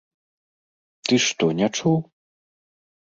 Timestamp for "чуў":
1.77-1.97